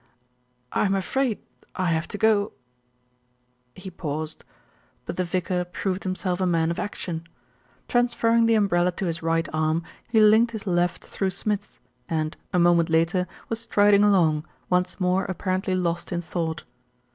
"I'm 0.71 0.95
afraid 0.95 1.37
I 1.75 1.91
have 1.91 2.07
to 2.07 2.17
go" 2.17 2.53
he 3.75 3.91
paused; 3.91 4.43
but 5.05 5.15
the 5.15 5.23
vicar 5.23 5.63
proved 5.63 6.01
himself 6.05 6.41
a 6.41 6.47
man 6.47 6.71
of 6.71 6.79
action. 6.79 7.27
Transferring 7.87 8.47
the 8.47 8.55
umbrella 8.55 8.91
to 8.93 9.05
his 9.05 9.21
right 9.21 9.47
arm, 9.53 9.83
he 10.09 10.19
linked 10.19 10.53
his 10.53 10.65
left 10.65 11.05
through 11.05 11.29
Smith's 11.29 11.77
and, 12.09 12.35
a 12.51 12.57
moment 12.57 12.89
later, 12.89 13.27
was 13.47 13.59
strid 13.59 13.93
ing 13.93 14.03
along, 14.03 14.43
once 14.71 14.99
more 14.99 15.25
apparently 15.25 15.75
lost 15.75 16.11
in 16.11 16.23
thought. 16.23 16.63